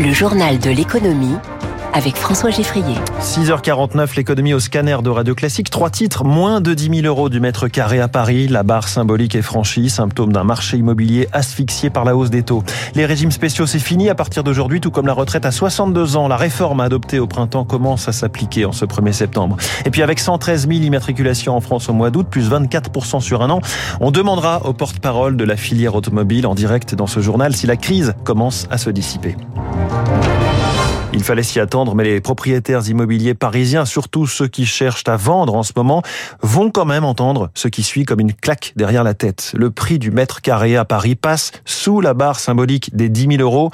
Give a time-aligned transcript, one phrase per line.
[0.00, 1.34] Le journal de l'économie
[1.92, 2.94] avec François Geffrier.
[3.20, 5.70] 6h49, l'économie au scanner de Radio Classique.
[5.70, 8.46] Trois titres, moins de 10 000 euros du mètre carré à Paris.
[8.46, 12.62] La barre symbolique est franchie, symptôme d'un marché immobilier asphyxié par la hausse des taux.
[12.94, 16.28] Les régimes spéciaux, c'est fini à partir d'aujourd'hui, tout comme la retraite à 62 ans.
[16.28, 19.56] La réforme adoptée au printemps commence à s'appliquer en ce 1er septembre.
[19.84, 23.50] Et puis avec 113 000 immatriculations en France au mois d'août, plus 24% sur un
[23.50, 23.60] an,
[24.00, 27.76] on demandera au porte-parole de la filière automobile en direct dans ce journal si la
[27.76, 29.34] crise commence à se dissiper.
[31.12, 35.54] Il fallait s'y attendre, mais les propriétaires immobiliers parisiens, surtout ceux qui cherchent à vendre
[35.54, 36.02] en ce moment,
[36.42, 39.52] vont quand même entendre ce qui suit comme une claque derrière la tête.
[39.56, 43.42] Le prix du mètre carré à Paris passe sous la barre symbolique des 10 000
[43.42, 43.70] euros.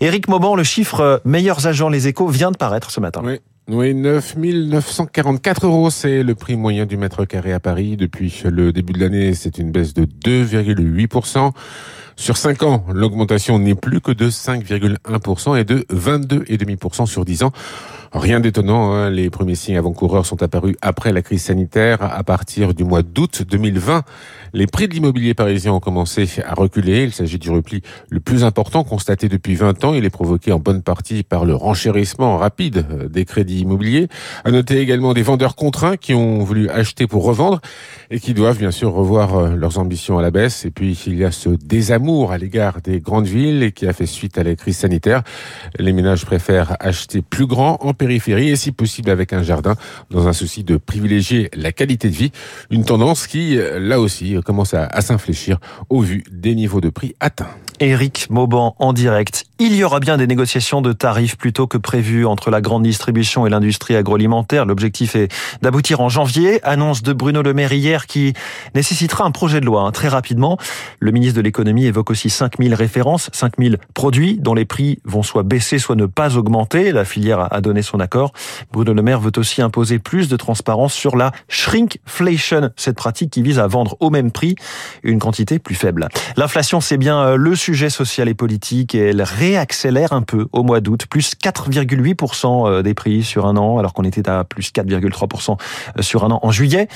[0.00, 3.22] Éric Mauban, le chiffre meilleurs agents Les Échos vient de paraître ce matin.
[3.68, 7.96] Oui, 9 944 euros, c'est le prix moyen du mètre carré à Paris.
[7.96, 11.50] Depuis le début de l'année, c'est une baisse de 2,8%.
[12.14, 17.52] Sur 5 ans, l'augmentation n'est plus que de 5,1% et de 22,5% sur 10 ans.
[18.12, 19.10] Rien d'étonnant, hein.
[19.10, 22.02] les premiers signes avant-coureurs sont apparus après la crise sanitaire.
[22.02, 24.04] À partir du mois d'août 2020,
[24.54, 27.04] les prix de l'immobilier parisien ont commencé à reculer.
[27.04, 29.92] Il s'agit du repli le plus important constaté depuis 20 ans.
[29.92, 34.08] Il est provoqué en bonne partie par le renchérissement rapide euh, des crédits immobiliers.
[34.44, 37.60] À noter également des vendeurs contraints qui ont voulu acheter pour revendre
[38.10, 40.64] et qui doivent bien sûr revoir euh, leurs ambitions à la baisse.
[40.64, 44.06] Et puis il y a ce désamour à l'égard des grandes villes qui a fait
[44.06, 45.22] suite à la crise sanitaire.
[45.78, 49.74] Les ménages préfèrent acheter plus grand en périphérie et si possible avec un jardin
[50.10, 52.32] dans un souci de privilégier la qualité de vie.
[52.70, 57.14] Une tendance qui, euh, là aussi, commence à, s'infléchir au vu des niveaux de prix
[57.20, 57.48] atteints.
[57.80, 59.44] Éric Mauban en direct.
[59.58, 63.45] Il y aura bien des négociations de tarifs plutôt que prévu entre la grande distribution
[63.45, 64.64] et l'industrie agroalimentaire.
[64.66, 66.60] L'objectif est d'aboutir en janvier.
[66.64, 68.34] Annonce de Bruno Le Maire hier qui
[68.74, 70.58] nécessitera un projet de loi hein, très rapidement.
[71.00, 75.42] Le ministre de l'économie évoque aussi 5000 références, 5000 produits dont les prix vont soit
[75.42, 76.92] baisser, soit ne pas augmenter.
[76.92, 78.32] La filière a donné son accord.
[78.72, 83.42] Bruno Le Maire veut aussi imposer plus de transparence sur la shrinkflation, cette pratique qui
[83.42, 84.56] vise à vendre au même prix
[85.02, 86.08] une quantité plus faible.
[86.36, 90.62] L'inflation, c'est bien euh, le sujet social et politique et elle réaccélère un peu au
[90.62, 94.70] mois d'août, plus 4,8% euh, des prix sur un an, alors qu'on était à plus
[94.72, 95.58] 4,3%
[95.98, 96.88] euh, sur un an en juillet,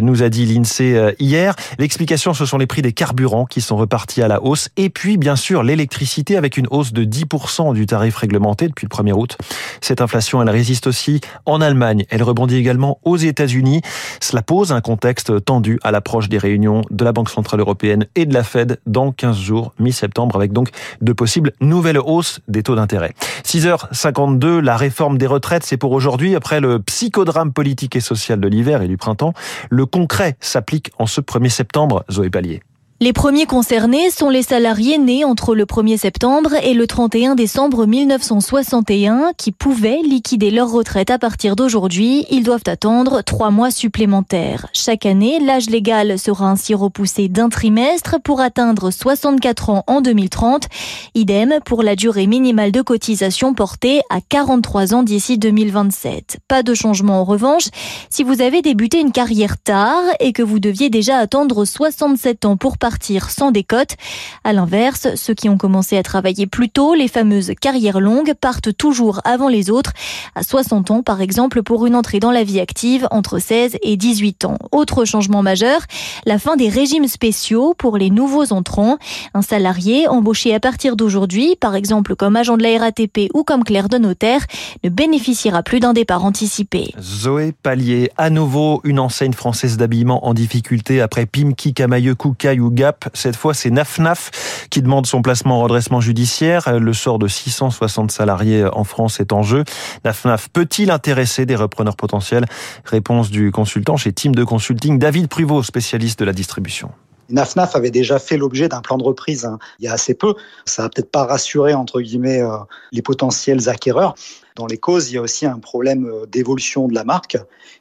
[0.00, 1.54] nous a dit l'INSEE hier.
[1.78, 5.16] L'explication, ce sont les prix des carburants qui sont repartis à la hausse et puis
[5.16, 9.36] bien sûr l'électricité avec une hausse de 10% du tarif réglementé depuis le 1er août.
[9.82, 12.06] Cette inflation, elle résiste aussi en Allemagne.
[12.08, 13.82] Elle rebondit également aux États-Unis.
[14.20, 18.24] Cela pose un contexte tendu à l'approche des réunions de la Banque Centrale Européenne et
[18.24, 20.70] de la Fed dans 15 jours, mi-septembre avec donc
[21.00, 23.12] de possibles nouvelles hausses des taux d'intérêt.
[23.44, 26.36] 6h52, la réforme des retraites, c'est pour aujourd'hui.
[26.36, 29.34] Après le psychodrame politique et social de l'hiver et du printemps,
[29.68, 32.62] le concret s'applique en ce 1er septembre, Zoé Pallier.
[33.02, 37.84] Les premiers concernés sont les salariés nés entre le 1er septembre et le 31 décembre
[37.84, 42.26] 1961 qui pouvaient liquider leur retraite à partir d'aujourd'hui.
[42.30, 44.68] Ils doivent attendre trois mois supplémentaires.
[44.72, 50.68] Chaque année, l'âge légal sera ainsi repoussé d'un trimestre pour atteindre 64 ans en 2030.
[51.16, 56.38] Idem pour la durée minimale de cotisation portée à 43 ans d'ici 2027.
[56.46, 57.64] Pas de changement en revanche
[58.10, 62.56] si vous avez débuté une carrière tard et que vous deviez déjà attendre 67 ans
[62.56, 63.96] pour partir partir sans décote.
[64.44, 68.76] À l'inverse, ceux qui ont commencé à travailler plus tôt, les fameuses carrières longues, partent
[68.76, 69.92] toujours avant les autres,
[70.34, 73.96] à 60 ans par exemple, pour une entrée dans la vie active entre 16 et
[73.96, 74.58] 18 ans.
[74.72, 75.80] Autre changement majeur,
[76.26, 78.98] la fin des régimes spéciaux pour les nouveaux entrants.
[79.32, 83.64] Un salarié embauché à partir d'aujourd'hui, par exemple comme agent de la RATP ou comme
[83.64, 84.44] clerc de notaire,
[84.84, 86.92] ne bénéficiera plus d'un départ anticipé.
[87.00, 92.70] Zoé Pallier, à nouveau une enseigne française d'habillement en difficulté après Pimki, Camailleux, Koukaï ou
[93.14, 96.78] cette fois, c'est NAFNAF qui demande son placement en redressement judiciaire.
[96.78, 99.64] Le sort de 660 salariés en France est en jeu.
[100.04, 102.46] NAFNAF peut-il intéresser des repreneurs potentiels?
[102.84, 106.90] Réponse du consultant chez Team de Consulting, David Pruvot, spécialiste de la distribution.
[107.30, 110.34] NAFNAF avait déjà fait l'objet d'un plan de reprise hein, il y a assez peu.
[110.64, 112.56] Ça n'a peut-être pas rassuré, entre guillemets, euh,
[112.92, 114.14] les potentiels acquéreurs.
[114.56, 117.38] Dans les causes, il y a aussi un problème euh, d'évolution de la marque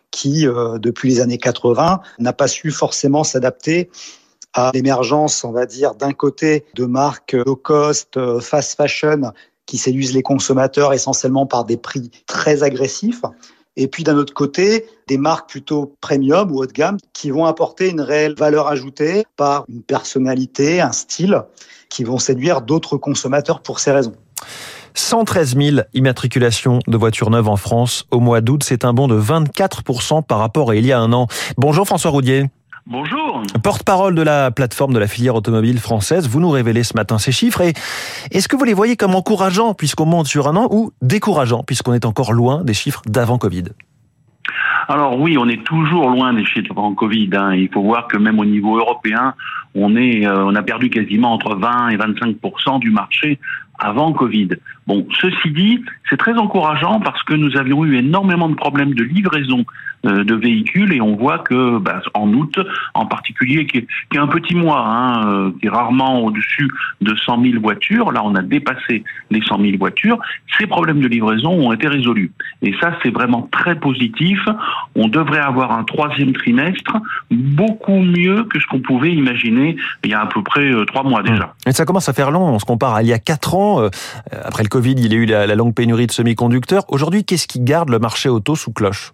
[0.09, 3.89] qui, euh, depuis les années 80, n'a pas su forcément s'adapter
[4.53, 9.31] à l'émergence, on va dire, d'un côté de marques low cost, euh, fast fashion,
[9.65, 13.23] qui séduisent les consommateurs essentiellement par des prix très agressifs.
[13.77, 17.45] Et puis d'un autre côté, des marques plutôt premium ou haut de gamme qui vont
[17.45, 21.43] apporter une réelle valeur ajoutée par une personnalité, un style,
[21.89, 24.15] qui vont séduire d'autres consommateurs pour ces raisons.
[24.93, 28.63] 113 000 immatriculations de voitures neuves en France au mois d'août.
[28.63, 29.83] C'est un bond de 24
[30.23, 31.27] par rapport à il y a un an.
[31.57, 32.47] Bonjour François Roudier.
[32.87, 33.43] Bonjour.
[33.63, 37.31] Porte-parole de la plateforme de la filière automobile française, vous nous révélez ce matin ces
[37.31, 37.61] chiffres.
[37.61, 37.73] Et
[38.31, 41.93] est-ce que vous les voyez comme encourageants puisqu'on monte sur un an ou décourageants puisqu'on
[41.93, 43.65] est encore loin des chiffres d'avant Covid?
[44.87, 47.29] Alors oui, on est toujours loin des chiffres avant Covid.
[47.33, 47.53] Hein.
[47.53, 49.35] Il faut voir que même au niveau européen,
[49.75, 53.39] on est, euh, on a perdu quasiment entre 20 et 25% du marché
[53.81, 54.49] avant Covid.
[54.87, 59.03] Bon, ceci dit, c'est très encourageant parce que nous avions eu énormément de problèmes de
[59.03, 59.65] livraison
[60.05, 62.57] euh, de véhicules et on voit que bah, en août,
[62.93, 67.43] en particulier, qui est, un petit mois, hein, euh, qui est rarement au-dessus de 100
[67.43, 70.19] 000 voitures, là on a dépassé les 100 000 voitures,
[70.57, 72.31] ces problèmes de livraison ont été résolus.
[72.61, 74.39] Et ça, c'est vraiment très positif.
[74.95, 76.97] On devrait avoir un troisième trimestre
[77.29, 81.03] beaucoup mieux que ce qu'on pouvait imaginer il y a à peu près euh, trois
[81.03, 81.53] mois déjà.
[81.65, 82.43] Et ça commence à faire long.
[82.43, 83.70] On se compare à il y a quatre ans.
[83.79, 86.83] Après le Covid, il y a eu la, la longue pénurie de semi-conducteurs.
[86.89, 89.11] Aujourd'hui, qu'est-ce qui garde le marché auto sous cloche?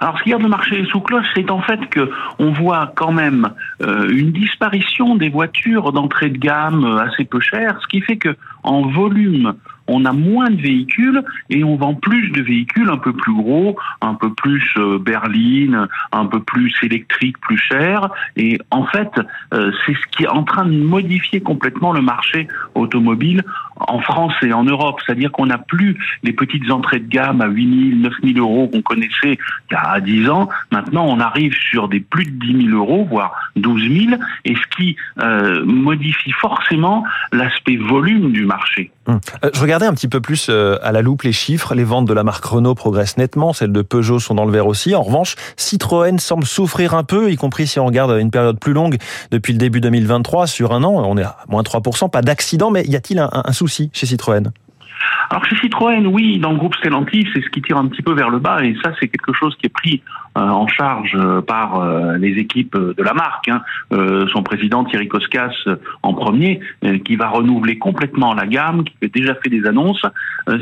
[0.00, 3.12] Alors, ce qui garde le marché sous cloche, c'est en fait que on voit quand
[3.12, 3.50] même
[3.82, 8.16] euh, une disparition des voitures d'entrée de gamme euh, assez peu chères, ce qui fait
[8.16, 9.54] que en volume,
[9.86, 13.76] on a moins de véhicules et on vend plus de véhicules un peu plus gros,
[14.00, 18.08] un peu plus euh, berline, un peu plus électrique, plus cher.
[18.36, 19.10] Et en fait,
[19.52, 23.42] c'est ce qui est en train de modifier complètement le marché automobile
[23.76, 25.00] en France et en Europe.
[25.04, 28.68] C'est-à-dire qu'on n'a plus les petites entrées de gamme à 8 000, 9 000 euros
[28.68, 29.38] qu'on connaissait
[29.70, 30.48] il y a 10 ans.
[30.70, 34.76] Maintenant, on arrive sur des plus de 10 000 euros, voire 12 000, et ce
[34.76, 38.90] qui euh, modifie forcément l'aspect volume du marché.
[39.06, 39.20] Hum.
[39.44, 41.74] Euh, je regardais un petit peu plus euh, à la loupe les chiffres.
[41.74, 44.66] Les ventes de la marque Renault progressent nettement, celles de Peugeot sont dans le vert
[44.66, 44.94] aussi.
[44.94, 48.72] En revanche, Citroën semble souffrir un peu, y compris si on regarde une période plus
[48.72, 48.96] longue
[49.30, 50.46] depuis le début 2023.
[50.46, 53.52] Sur un an, on est à moins 3%, pas d'accident, mais y a-t-il un, un
[53.52, 54.52] souci chez Citroën
[55.30, 58.12] alors chez Citroën, oui, dans le groupe Stellantis, c'est ce qui tire un petit peu
[58.12, 60.02] vers le bas, et ça c'est quelque chose qui est pris
[60.36, 63.48] euh, en charge euh, par euh, les équipes de la marque.
[63.48, 63.62] Hein.
[64.32, 65.54] son président Thierry Koskas
[66.02, 66.60] en premier,
[67.04, 70.04] qui va renouveler complètement la gamme, qui a déjà fait des annonces.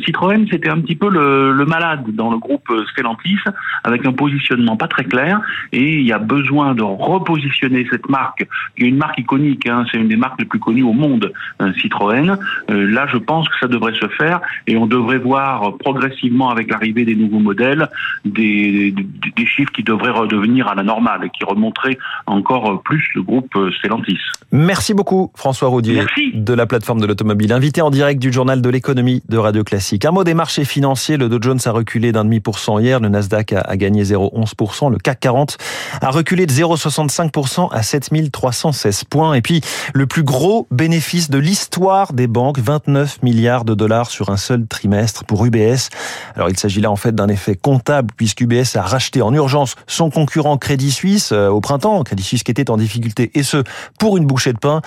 [0.04, 3.38] Citroën, c'était un petit peu le, malade dans le groupe Stellantis,
[3.84, 5.40] avec un positionnement pas très clair,
[5.72, 8.46] et il y a besoin de repositionner cette marque,
[8.76, 11.32] qui est une marque iconique, hein, c'est une des marques les plus connues au monde,
[11.80, 12.36] Citroën.
[12.68, 14.21] là, je pense que ça devrait se faire,
[14.66, 17.88] et on devrait voir progressivement, avec l'arrivée des nouveaux modèles,
[18.24, 23.04] des, des, des chiffres qui devrait redevenir à la normale et qui remonterait encore plus
[23.14, 24.18] le groupe Stellantis.
[24.50, 26.04] Merci beaucoup François Roudier
[26.34, 30.04] de la plateforme de l'automobile, invité en direct du journal de l'économie de Radio Classique.
[30.04, 33.00] Un mot des marchés financiers, le Dow Jones a reculé d'un demi pour cent hier,
[33.00, 35.56] le Nasdaq a gagné 0,11%, le CAC 40
[36.00, 39.34] a reculé de 0,65% à 7316 points.
[39.34, 39.60] Et puis
[39.94, 44.66] le plus gros bénéfice de l'histoire des banques, 29 milliards de dollars sur un seul
[44.66, 45.88] trimestre pour UBS.
[46.36, 50.10] Alors il s'agit là en fait d'un effet comptable puisqu'UBS a racheté en urgence son
[50.10, 53.64] concurrent Crédit Suisse euh, au printemps, Crédit Suisse qui était en difficulté, et ce,
[53.98, 54.82] pour une bouchée de pain.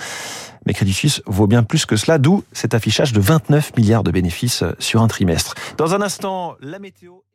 [0.66, 4.10] Mais Crédit Suisse vaut bien plus que cela, d'où cet affichage de 29 milliards de
[4.10, 5.54] bénéfices sur un trimestre.
[5.76, 7.25] Dans un instant, la météo...